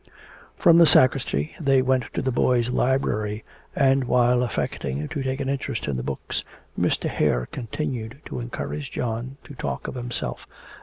[0.55, 3.43] From the sacristy they went to the boys' library,
[3.75, 6.43] and while affecting to take an interest in the books
[6.75, 7.07] Mr.
[7.07, 10.47] Hare continued to encourage John to talk of himself.